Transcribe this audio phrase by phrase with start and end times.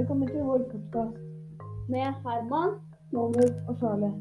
[0.00, 1.16] Velkommen til vår podkast
[1.88, 2.70] med Herman.
[3.12, 4.14] Nover og Charlie.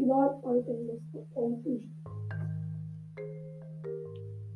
[0.00, 2.08] I dag har vi tenkt oss om ukjent.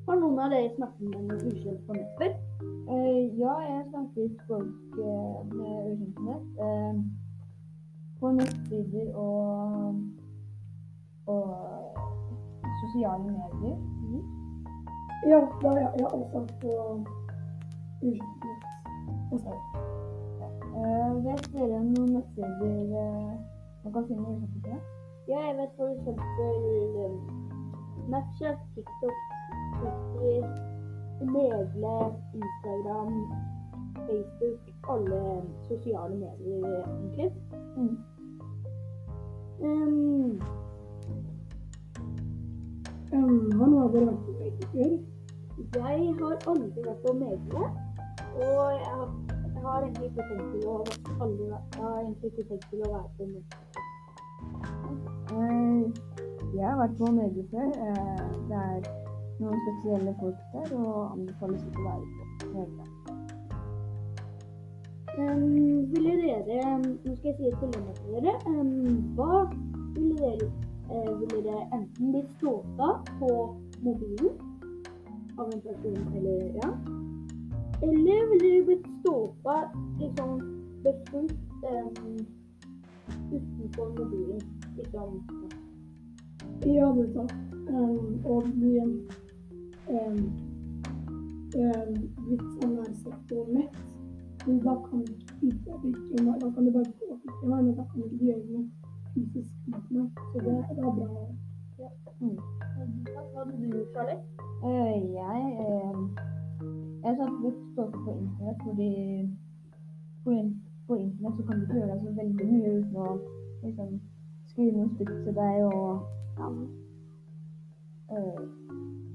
[0.06, 2.32] Har noen av dere snakket med noen ukjente på nett før?
[2.94, 6.46] Eh, ja, jeg snakket folk eh, med ukjente nett.
[6.66, 6.94] Eh,
[8.20, 10.02] på nettsider og,
[11.26, 11.46] og
[12.82, 13.78] sosiale medier.
[15.32, 16.76] Ja, da har jeg også på
[18.02, 18.36] ukjent.
[18.52, 18.71] Okay.
[19.32, 22.84] Eh, vet dere noen nettsider
[23.82, 24.76] man kan finne på?
[25.28, 26.56] Ja, jeg vet for eksempel
[28.06, 29.18] Snapchat, TikTok,
[29.78, 30.42] Twitter,
[31.32, 31.96] Medle,
[32.40, 33.12] Instagram,
[34.06, 35.22] Facebook, alle
[35.68, 37.32] sosiale medier egentlig.
[37.76, 37.96] Mm.
[39.62, 40.42] Um,
[43.12, 44.92] Um, har dere vært på Facebook før?
[45.72, 47.64] jeg har aldri vært på Medle,
[48.36, 49.08] og jeg har,
[49.54, 50.78] jeg har egentlig ikke tenkt til å
[51.24, 53.60] aldri, jeg har egentlig ikke tenkt til å være på Medle.
[55.32, 55.84] Eh,
[56.54, 57.68] jeg har vært på medier før.
[57.86, 58.80] Eh, det er
[59.40, 62.06] noen spesielle folk der, og anbefales ikke å være
[62.42, 62.92] på medier.
[65.12, 68.32] Um, ville dere Nå skal jeg si et dilemma til dere.
[68.48, 69.42] Um, hva
[69.92, 70.46] ville dere
[70.88, 73.28] uh, Ville dere enten blitt stalka på
[73.84, 74.32] mobilen
[75.36, 76.70] av en person eller ja?
[77.82, 79.56] Eller ville du blitt stalka
[80.00, 80.30] liksom
[80.82, 81.36] befulgt
[81.72, 82.26] um,
[83.32, 84.40] utenfor mobilen?
[84.76, 85.22] Liksom
[86.66, 87.32] Ja, det er sant.
[87.68, 89.10] um, og bli um,
[89.88, 90.32] um,
[92.26, 93.74] blitt sånn her sett på nett.
[94.46, 95.12] Men da kan du
[95.46, 95.72] ikke
[96.22, 96.34] meg.
[96.40, 98.64] Da kan du bare påvirke meg, men da kan du ikke gjøre noe
[99.14, 100.06] fysisk mot meg.
[100.32, 101.08] Så det, det er bra.
[102.22, 102.38] Mm.
[103.10, 104.20] Hva hadde du gjort, Charlie?
[104.62, 105.96] Uh, jeg eh,
[107.02, 108.90] jeg satt litt stolt på internett, fordi
[110.24, 110.36] på,
[110.86, 113.08] på internett så kan du ikke gjøre deg så veldig mye uten å
[113.64, 113.92] liksom,
[114.52, 116.08] skrive noe stygt til deg og
[116.38, 116.50] ja.
[118.12, 118.40] Eh,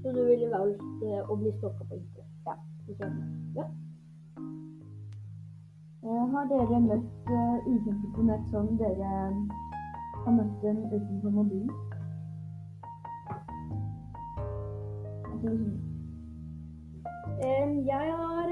[0.02, 2.30] Så du ville valgt eh, å bli stalka på internett?
[2.46, 2.54] Ja.
[3.58, 3.66] Ja.
[6.32, 9.12] har dere møtt uh, ukjente på nett som dere
[10.24, 11.70] har møtt dem utenfor mobilen?
[15.32, 15.97] Altså, liksom,
[17.86, 18.48] jeg har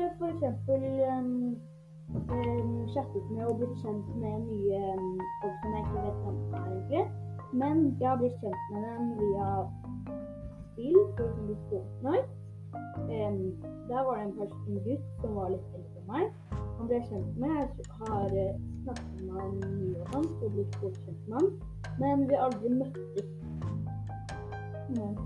[2.30, 4.80] em, chattet med og blitt kjent med nye
[5.42, 7.04] folk som jeg ikke vet hvem er egentlig.
[7.52, 9.48] Men jeg har blitt kjent med dem via
[10.72, 12.28] spill, eksempel Fortnite.
[12.96, 13.40] Um,
[13.88, 16.24] der var det en, person, en gutt som var litt eldre enn meg.
[16.78, 17.58] Han ble kjent med.
[17.80, 21.50] Jeg har eh, snakket med han mye og sånt og blitt godt kjent med han.
[21.98, 23.34] Men vi har aldri møttes
[24.86, 25.16] Mm.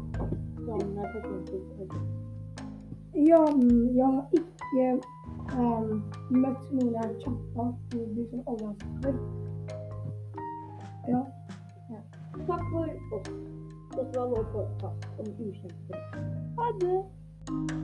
[0.65, 2.30] sånn eh, person til person.
[3.29, 3.45] Ja,
[3.95, 5.01] jeg har ikke
[5.59, 5.91] um,
[6.31, 9.19] møtt noen jeg har chatta med de som alle har sagt før.
[11.09, 11.21] Ja.
[12.47, 12.89] Takk for
[13.19, 13.31] oss.
[13.97, 16.03] Dette var vår podkast om ukjente.
[16.57, 17.80] Ha det!